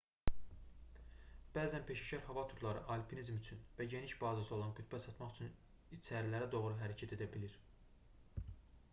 bəzən 1.57 1.83
peşəkar 1.89 2.23
hava 2.29 2.45
turları 2.53 2.81
alpinizm 2.95 3.35
üçün 3.41 3.59
və 3.81 3.87
geniş 3.91 4.15
bazası 4.23 4.55
olan 4.57 4.73
qütbə 4.79 5.01
çatmaq 5.03 5.35
üçün 5.35 5.51
içərilərə 5.99 6.47
doğru 6.55 6.79
hərəkət 6.81 7.13
edə 7.19 7.29
bilir 7.37 7.59